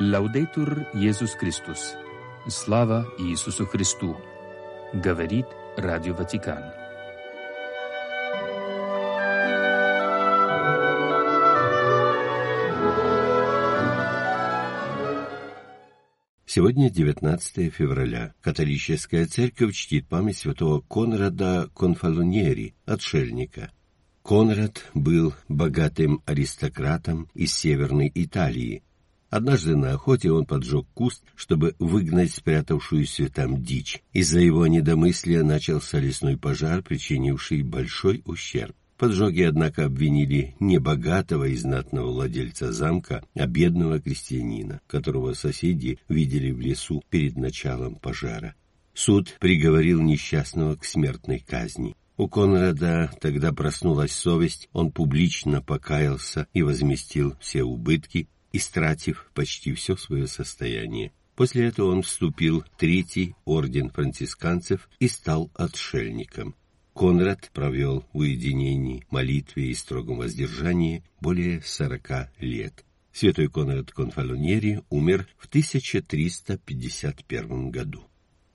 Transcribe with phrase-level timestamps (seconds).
[0.00, 1.96] Лаудейтур Иисус Христос.
[2.46, 4.16] Слава Иисусу Христу.
[4.94, 5.46] Говорит
[5.76, 6.62] Радио Ватикан.
[16.46, 18.34] Сегодня 19 февраля.
[18.40, 23.72] Католическая церковь чтит память святого Конрада Конфалоньери, отшельника.
[24.22, 28.84] Конрад был богатым аристократом из Северной Италии.
[29.30, 34.02] Однажды на охоте он поджег куст, чтобы выгнать спрятавшуюся там дичь.
[34.12, 38.74] Из-за его недомыслия начался лесной пожар, причинивший большой ущерб.
[38.96, 46.50] Поджоги, однако, обвинили не богатого и знатного владельца замка, а бедного крестьянина, которого соседи видели
[46.50, 48.54] в лесу перед началом пожара.
[48.94, 51.94] Суд приговорил несчастного к смертной казни.
[52.16, 59.96] У Конрада тогда проснулась совесть, он публично покаялся и возместил все убытки, истратив почти все
[59.96, 61.12] свое состояние.
[61.34, 66.54] После этого он вступил в Третий орден францисканцев и стал отшельником.
[66.94, 72.84] Конрад провел в уединении, молитве и строгом воздержании более сорока лет.
[73.12, 78.04] Святой Конрад Конфалонери умер в 1351 году.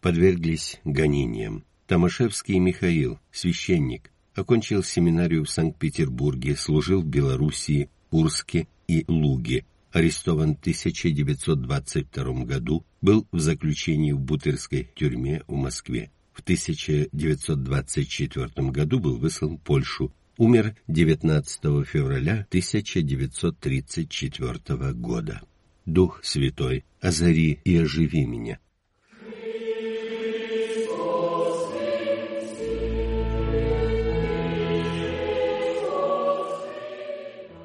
[0.02, 1.64] Подверглись гонениям.
[1.88, 10.60] Томашевский Михаил, священник, окончил семинарию в Санкт-Петербурге, служил в Белоруссии, Урске и Луге, арестован в
[10.60, 16.12] 1922 году, был в заключении в Бутырской тюрьме в Москве.
[16.34, 25.42] В 1924 году был выслан в Польшу, умер 19 февраля 1934 года.
[25.86, 28.58] Дух Святой, озари и оживи меня.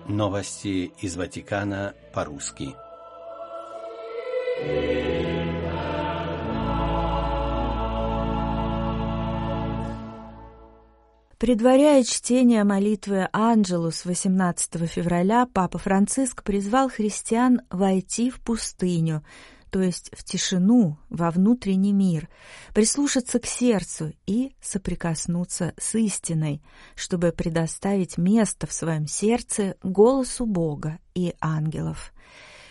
[0.08, 2.74] Новости из Ватикана по-русски.
[11.36, 19.22] Предваряя чтение молитвы Анджелус 18 февраля, Папа Франциск призвал христиан войти в пустыню,
[19.70, 22.28] то есть в тишину, во внутренний мир,
[22.74, 26.62] прислушаться к сердцу и соприкоснуться с истиной,
[26.94, 32.12] чтобы предоставить место в своем сердце голосу Бога и ангелов.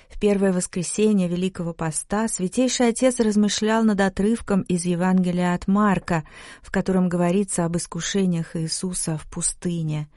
[0.10, 6.24] В первое воскресенье Великого Поста Святейший Отец размышлял над отрывком из Евангелия от Марка,
[6.62, 10.08] в котором говорится об искушениях Иисуса в пустыне.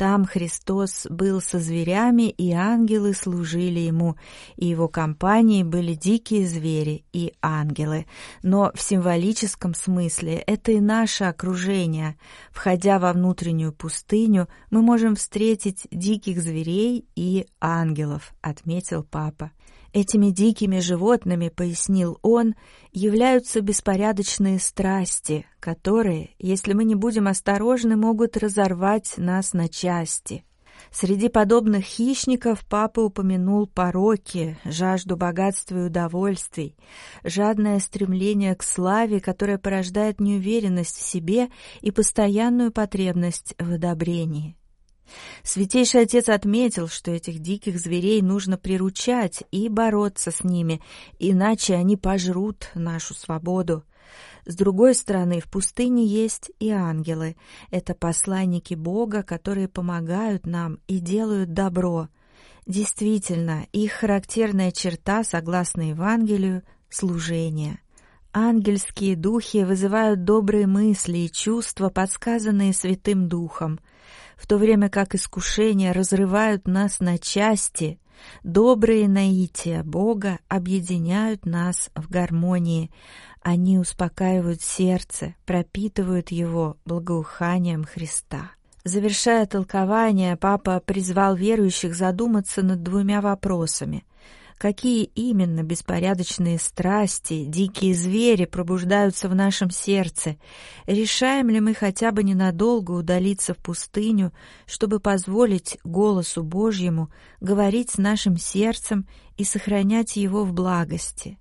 [0.00, 4.16] Там Христос был со зверями, и ангелы служили ему,
[4.56, 8.06] и его компанией были дикие звери и ангелы.
[8.42, 12.16] Но в символическом смысле это и наше окружение.
[12.50, 19.52] Входя во внутреннюю пустыню, мы можем встретить диких зверей и ангелов, отметил папа.
[19.92, 22.54] Этими дикими животными, пояснил он,
[22.92, 30.44] являются беспорядочные страсти, которые, если мы не будем осторожны, могут разорвать нас на части.
[30.92, 36.76] Среди подобных хищников папа упомянул пороки, жажду богатства и удовольствий,
[37.24, 41.48] жадное стремление к славе, которое порождает неуверенность в себе
[41.80, 44.56] и постоянную потребность в одобрении.
[45.42, 50.80] Святейший Отец отметил, что этих диких зверей нужно приручать и бороться с ними,
[51.18, 53.84] иначе они пожрут нашу свободу.
[54.46, 57.36] С другой стороны, в пустыне есть и ангелы.
[57.70, 62.08] Это посланники Бога, которые помогают нам и делают добро.
[62.66, 67.80] Действительно, их характерная черта, согласно Евангелию,— служение.
[68.32, 73.80] Ангельские духи вызывают добрые мысли и чувства, подсказанные Святым Духом—
[74.40, 78.00] в то время как искушения разрывают нас на части,
[78.42, 82.90] добрые наития Бога объединяют нас в гармонии.
[83.42, 88.52] Они успокаивают сердце, пропитывают его благоуханием Христа.
[88.82, 94.04] Завершая толкование, папа призвал верующих задуматься над двумя вопросами
[94.60, 100.36] какие именно беспорядочные страсти, дикие звери пробуждаются в нашем сердце,
[100.84, 104.34] решаем ли мы хотя бы ненадолго удалиться в пустыню,
[104.66, 107.10] чтобы позволить голосу Божьему
[107.40, 109.08] говорить с нашим сердцем
[109.38, 111.38] и сохранять его в благости.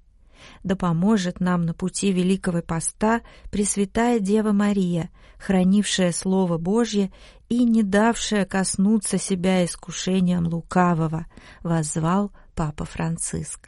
[0.64, 3.22] Да поможет нам на пути Великого Поста
[3.52, 7.12] Пресвятая Дева Мария, хранившая Слово Божье
[7.50, 11.26] и не давшая коснуться себя искушением лукавого,
[11.64, 13.68] воззвал Папа Франциск.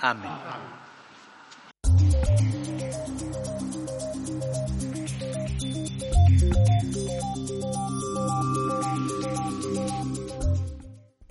[0.00, 0.83] Amen.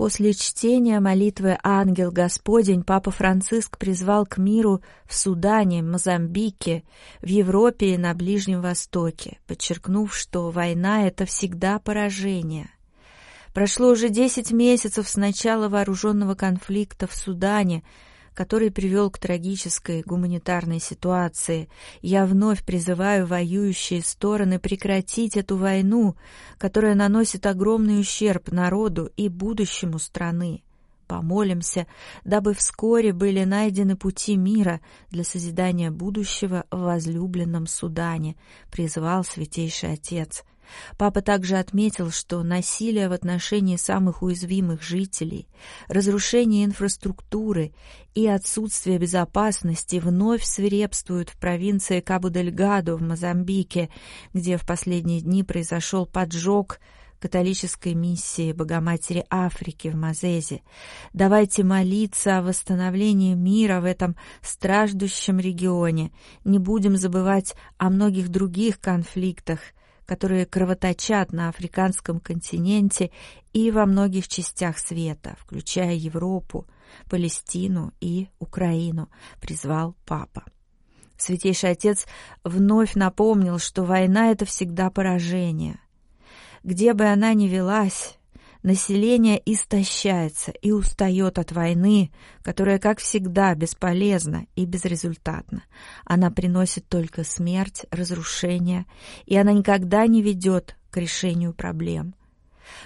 [0.04, 6.84] После чтения молитвы «Ангел Господень» Папа Франциск призвал к миру в Судане, Мозамбике,
[7.22, 12.70] в Европе и на Ближнем Востоке, подчеркнув, что война— это всегда поражение.
[13.54, 17.82] Прошло уже десять месяцев с начала вооруженного конфликта в Судане—
[18.34, 21.70] который привел к трагической гуманитарной ситуации.
[22.02, 26.16] Я вновь призываю воюющие стороны прекратить эту войну,
[26.58, 30.64] которая наносит огромный ущерб народу и будущему страны.
[31.08, 31.86] Помолимся,
[32.24, 34.82] дабы вскоре были найдены пути мира
[35.12, 38.36] для созидания будущего в возлюбленном Судане,
[38.72, 40.44] призвал Святейший Отец.
[40.98, 45.48] Папа также отметил, что насилие в отношении самых уязвимых жителей,
[45.88, 47.74] разрушение инфраструктуры
[48.14, 53.90] и отсутствие безопасности вновь свирепствуют в провинции Кабу-дель-Гадо в Мозамбике,
[54.34, 56.80] где в последние дни произошел поджог
[57.24, 60.62] католической миссии Богоматери Африки в Мазезе.
[61.14, 66.12] Давайте молиться о восстановлении мира в этом страждущем регионе.
[66.44, 69.60] Не будем забывать о многих других конфликтах–
[70.06, 73.12] которые кровоточат на африканском континенте
[73.54, 76.68] и во многих частях света, включая Европу,
[77.10, 79.10] Палестину и Украину,
[79.40, 80.44] призвал папа.
[81.18, 82.06] Святейший Отец
[82.44, 85.80] вновь напомнил, что война— это всегда поражение.
[86.64, 88.18] Где бы она ни велась,
[88.64, 92.14] Население истощается и устает от войны,
[92.44, 95.64] которая, как всегда, бесполезна и безрезультатна.
[96.06, 98.86] Она приносит только смерть, разрушение,
[99.26, 102.16] и она никогда не ведет к решению проблем.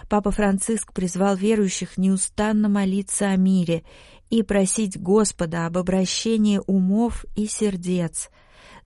[0.09, 3.83] Папа Франциск призвал верующих неустанно молиться о мире
[4.31, 8.31] и просить Господа об обращении умов и сердец,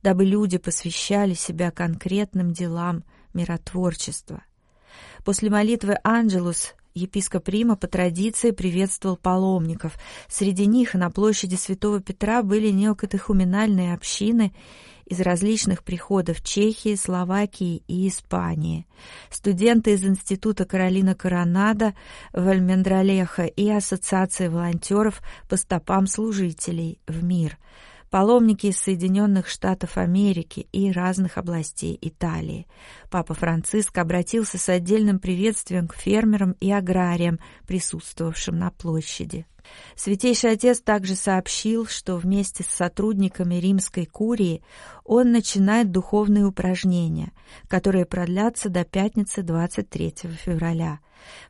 [0.04, 4.44] дабы люди посвящали себя конкретным делам миротворчества.
[5.24, 9.98] После молитвы «Анджелус» Епископ Рима по традиции приветствовал паломников.
[10.28, 14.54] Среди них на площади Святого Петра были неокатехуминальные общины
[15.06, 18.86] из различных приходов Чехии, Словакии и Испании.
[19.30, 21.94] Студенты из Института Каролина Коронада,
[22.34, 27.58] Вальмендралеха и Ассоциации волонтеров по стопам служителей в мир–
[28.12, 32.68] паломники из Соединенных Штатов Америки и разных областей Италии.
[33.10, 39.48] Папа Франциск обратился с отдельным приветствием к фермерам и аграриям, присутствовавшим на площади.
[39.96, 44.64] Святейший Отец также сообщил, что вместе с сотрудниками римской курии
[45.04, 47.32] он начинает духовные упражнения,
[47.68, 51.00] которые продлятся до пятницы 23 февраля.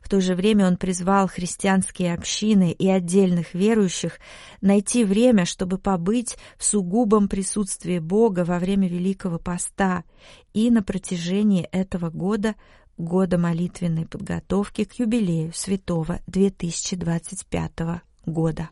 [0.02, 4.18] В то же время он призвал христианские общины и отдельных верующих
[4.60, 10.04] найти время, чтобы побыть в сугубом присутствии Бога во время Великого Поста
[10.52, 12.54] и на протяжении этого года
[12.98, 18.70] года молитвенной подготовки к юбилею святого 2025 года.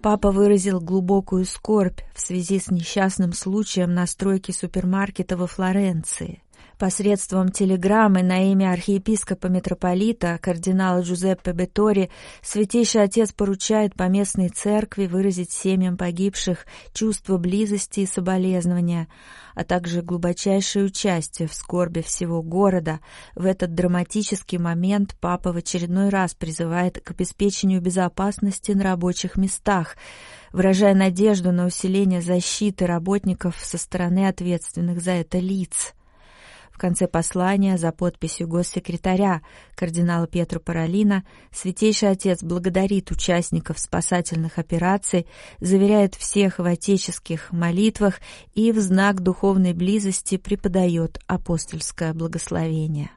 [0.00, 6.42] Папа выразил глубокую скорбь в связи с несчастным случаем на стройке супермаркета во Флоренции.
[6.78, 12.08] Посредством телеграммы на имя архиепископа-митрополита кардинала Джузеппе Бетори
[12.40, 19.08] Святейший Отец поручает по местной церкви выразить семьям погибших чувство близости и соболезнования,
[19.56, 23.00] а также глубочайшее участие в скорби всего города.
[23.34, 29.96] В этот драматический момент Папа в очередной раз призывает к обеспечению безопасности на рабочих местах,
[30.52, 35.92] выражая надежду на усиление защиты работников со стороны ответственных за это лиц.
[36.78, 39.42] В конце послания за подписью госсекретаря
[39.74, 45.26] кардинала Петра Паралина Святейший Отец благодарит участников спасательных операций,
[45.58, 48.20] заверяет всех в отеческих молитвах
[48.54, 53.10] и в знак духовной близости преподает апостольское благословение.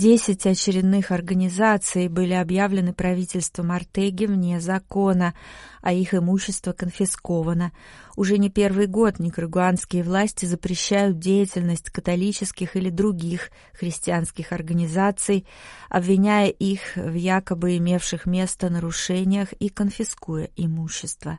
[0.00, 5.34] Десять очередных организаций были объявлены правительством Артеги вне закона,
[5.82, 7.72] а их имущество конфисковано.
[8.16, 15.46] Уже не первый год никарагуанские власти запрещают деятельность католических или других христианских организаций,
[15.90, 21.38] обвиняя их в якобы имевших место нарушениях и конфискуя имущество.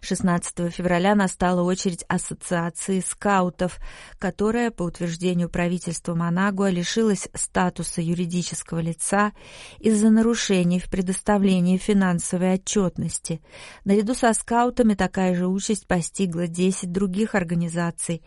[0.00, 3.78] 16 февраля настала очередь Ассоциации скаутов,
[4.18, 9.32] которая, по утверждению правительства Манагуа, лишилась статуса статуса юридического лица
[9.78, 13.40] из-за нарушений в предоставлении финансовой отчетности.
[13.84, 18.22] Наряду со скаутами такая же участь постигла 10 других организаций,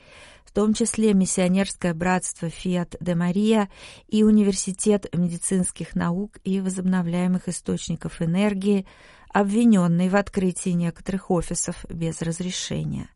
[0.45, 3.69] в том числе Миссионерское братство Фиат де Мария
[4.07, 8.85] и Университет медицинских наук и возобновляемых источников энергии,
[9.29, 13.09] обвиненный в открытии некоторых офисов без разрешения.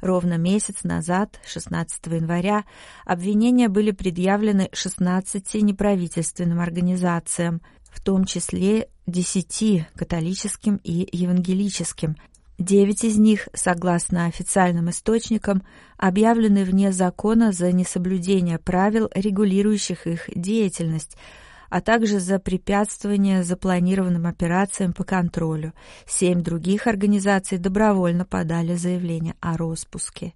[0.00, 2.64] Ровно месяц назад, 16 января,
[3.04, 12.16] обвинения были предъявлены 16 неправительственным организациям, в том числе 10 католическим и евангелическим.
[12.58, 15.62] Девять из них, согласно официальным источникам,
[15.96, 21.16] объявлены вне закона за несоблюдение правил, регулирующих их деятельность–
[21.68, 25.72] а также за препятствование запланированным операциям по контролю.
[26.06, 30.34] Семь других организаций добровольно подали заявление о распуске.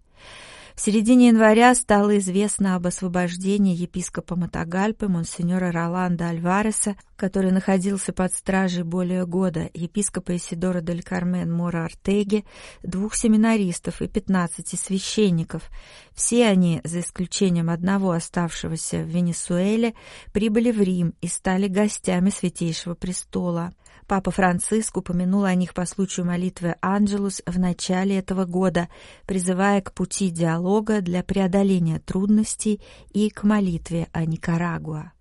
[0.75, 8.33] В середине января стало известно об освобождении епископа Матагальпы монсеньора Роланда Альвареса, который находился под
[8.33, 12.45] стражей более года, епископа Исидора дель Кармен Мора Артеги,
[12.83, 15.71] двух семинаристов и пятнадцати священников.
[16.15, 19.95] Все они, за исключением одного оставшегося в Венесуэле,
[20.33, 23.73] прибыли в Рим и стали гостями Святейшего Престола.
[24.13, 28.91] Папа Франциск упомянул о них по случаю молитвы «Анджелус» в начале этого года,
[29.27, 32.83] призывая к пути диалога для преодоления трудностей
[33.15, 35.13] и к молитве о Никарагуа.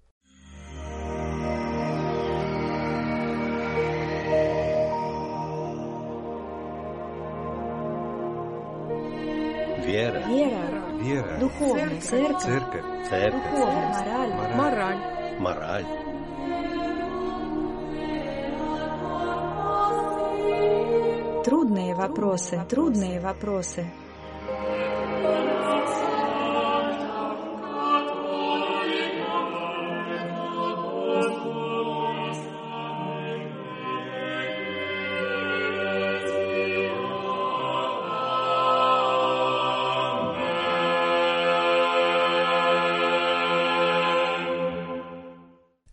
[9.86, 10.28] Вера.
[10.28, 11.02] Вера.
[11.02, 11.40] Вера.
[11.40, 12.44] Духовная церковь.
[12.44, 13.10] Церковь.
[13.10, 13.42] Церковь.
[13.42, 14.58] Духовная мораль.
[14.58, 15.40] Мораль.
[15.40, 16.11] Мораль.
[21.52, 23.86] Трудные вопросы, трудные вопросы.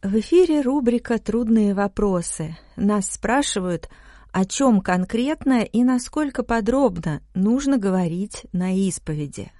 [0.04, 2.56] В эфире рубрика «Трудные вопросы».
[2.76, 3.88] Нас спрашивают,
[4.32, 9.50] о чем конкретно и насколько подробно нужно говорить на исповеди.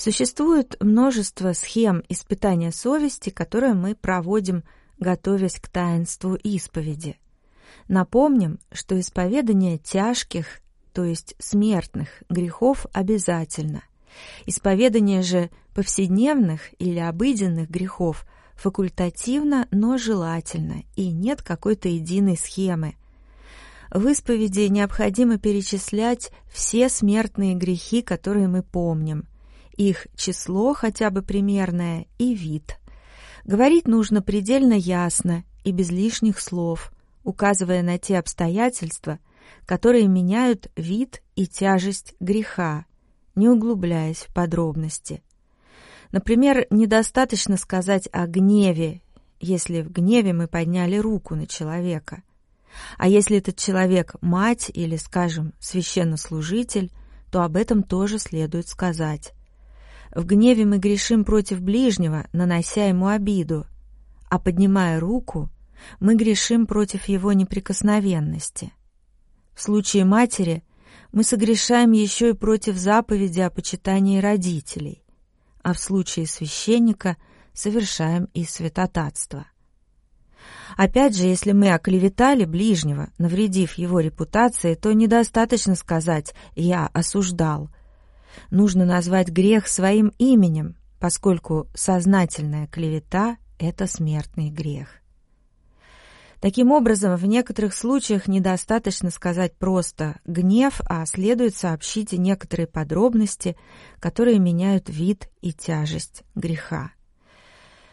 [0.00, 4.64] Существует множество схем испытания совести, которые мы проводим,
[4.98, 7.18] готовясь к таинству исповеди.
[7.86, 10.62] Напомним, что исповедание тяжких,
[10.94, 13.82] то есть смертных грехов обязательно.
[14.46, 22.94] Исповедание же повседневных или обыденных грехов факультативно, но желательно, и нет какой-то единой схемы.
[23.90, 29.26] В исповеди необходимо перечислять все смертные грехи, которые мы помним,
[29.80, 32.78] их число хотя бы примерное и вид.
[33.44, 36.92] Говорить нужно предельно ясно и без лишних слов,
[37.24, 39.18] указывая на те обстоятельства,
[39.64, 42.84] которые меняют вид и тяжесть греха,
[43.34, 45.22] не углубляясь в подробности.
[46.12, 49.00] Например, недостаточно сказать о гневе,
[49.40, 52.22] если в гневе мы подняли руку на человека.
[52.98, 56.92] А если этот человек мать или, скажем, священнослужитель,
[57.30, 59.32] то об этом тоже следует сказать.
[60.14, 63.66] В гневе мы грешим против ближнего, нанося ему обиду,
[64.28, 65.50] а поднимая руку,
[66.00, 68.72] мы грешим против его неприкосновенности.
[69.54, 70.64] В случае матери
[71.12, 75.04] мы согрешаем еще и против заповеди о почитании родителей,
[75.62, 77.16] а в случае священника
[77.52, 79.46] совершаем и святотатство.
[80.76, 87.70] Опять же, если мы оклеветали ближнего, навредив его репутации, то недостаточно сказать «я осуждал»,
[88.50, 95.00] Нужно назвать грех своим именем, поскольку сознательная клевета— это смертный грех.
[96.40, 103.56] Таким образом, в некоторых случаях недостаточно сказать просто «гнев», а следует сообщить и некоторые подробности,
[103.98, 106.92] которые меняют вид и тяжесть греха.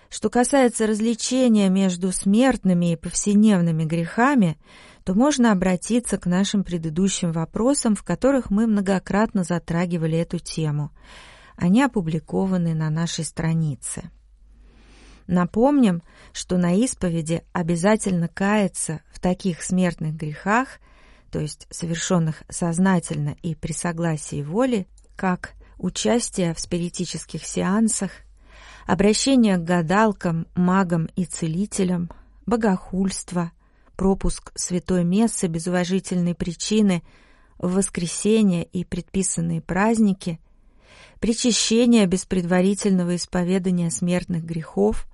[0.09, 4.57] Что касается различения между смертными и повседневными грехами,
[5.03, 10.91] то можно обратиться к нашим предыдущим вопросам, в которых мы многократно затрагивали эту тему.
[11.55, 14.11] Они опубликованы на нашей странице.
[15.27, 20.79] Напомним, что на исповеди обязательно каяться в таких смертных грехах,
[21.31, 24.87] то есть совершенных сознательно и при согласии воли,
[25.17, 28.11] как участие в спиритических сеансах,
[28.87, 32.09] обращение к гадалкам, магам и целителям,
[32.45, 33.51] богохульство,
[33.97, 37.03] пропуск святой мессы без уважительной причины
[37.59, 40.39] в воскресенье и предписанные праздники,
[41.19, 45.05] причащение без предварительного исповедания смертных грехов,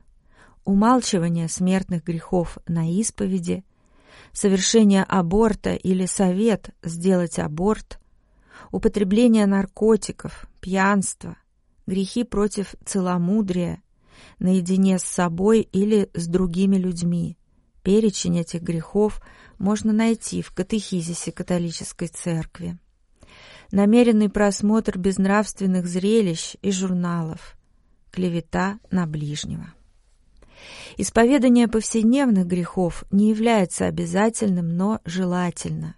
[0.65, 3.63] умалчивание смертных грехов на исповеди,
[4.33, 7.99] совершение аборта или совет сделать аборт,
[8.71, 11.37] употребление наркотиков, пьянство,
[11.85, 13.81] грехи против целомудрия,
[14.39, 17.37] наедине с собой или с другими людьми.
[17.83, 19.21] Перечень этих грехов
[19.59, 22.77] можно найти в катехизисе католической церкви.
[23.71, 27.57] Намеренный просмотр безнравственных зрелищ и журналов.
[28.11, 29.73] Клевета на ближнего.
[30.97, 35.95] Исповедание повседневных грехов не является обязательным, но желательно.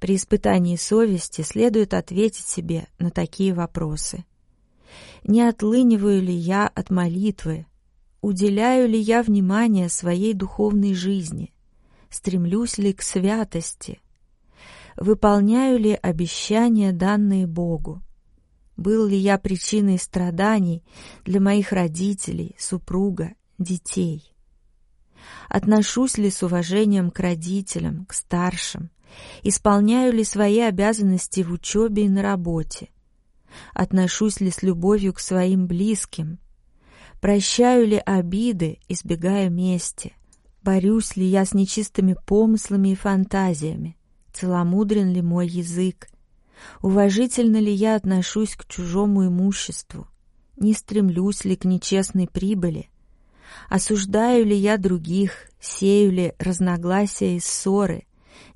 [0.00, 4.24] При испытании совести следует ответить себе на такие вопросы.
[5.24, 7.66] Не отлыниваю ли я от молитвы?
[8.20, 11.52] Уделяю ли я внимание своей духовной жизни?
[12.10, 14.00] Стремлюсь ли к святости?
[14.96, 18.02] Выполняю ли обещания, данные Богу?
[18.76, 20.84] Был ли я причиной страданий
[21.24, 24.32] для моих родителей, супруга детей?
[25.48, 28.90] Отношусь ли с уважением к родителям, к старшим?
[29.42, 32.90] Исполняю ли свои обязанности в учебе и на работе?
[33.74, 36.38] Отношусь ли с любовью к своим близким?
[37.20, 40.14] Прощаю ли обиды, избегая мести?
[40.62, 43.96] Борюсь ли я с нечистыми помыслами и фантазиями?
[44.32, 46.08] Целомудрен ли мой язык?
[46.82, 50.08] Уважительно ли я отношусь к чужому имуществу?
[50.56, 52.90] Не стремлюсь ли к нечестной прибыли?
[53.68, 58.06] Осуждаю ли я других, сею ли разногласия и ссоры?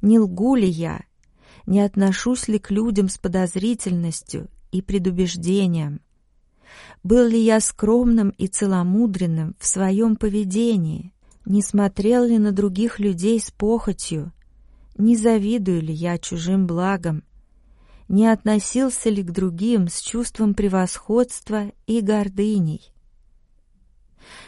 [0.00, 1.02] Не лгу ли я?
[1.66, 6.00] Не отношусь ли к людям с подозрительностью и предубеждением?
[7.04, 11.12] Был ли я скромным и целомудренным в своем поведении?
[11.44, 14.32] Не смотрел ли на других людей с похотью?
[14.96, 17.22] Не завидую ли я чужим благам?
[18.08, 22.92] Не относился ли к другим с чувством превосходства и гордыней?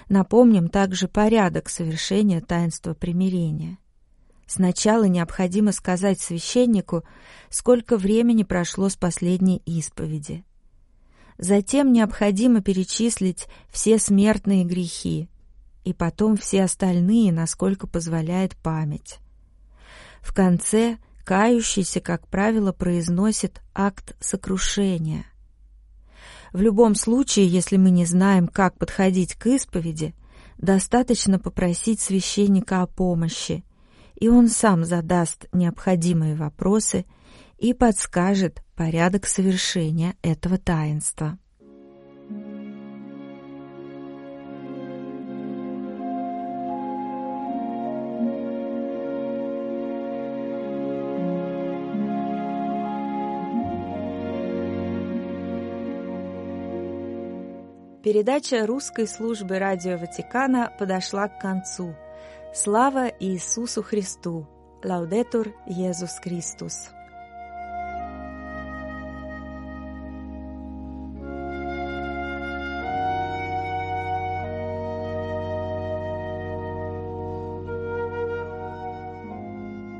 [0.08, 3.78] Напомним также порядок совершения таинства примирения.
[4.46, 7.04] Сначала необходимо сказать священнику,
[7.50, 10.44] сколько времени прошло с последней исповеди.
[11.38, 15.28] Затем необходимо перечислить все смертные грехи,
[15.84, 19.18] и потом все остальные, насколько позволяет память.
[20.20, 25.26] В конце кающийся, как правило, произносит акт сокрушения.
[26.52, 30.14] В любом случае, если мы не знаем, как подходить к исповеди,
[30.58, 33.64] достаточно попросить священника о помощи,
[34.16, 37.04] и он сам задаст необходимые вопросы
[37.58, 41.38] и подскажет порядок совершения этого таинства.
[58.04, 61.94] Передача русской службы Радио Ватикана подошла к концу.
[62.56, 64.46] Слава Иисусу Христу!
[64.84, 66.93] Лаудетур Иисус Христос!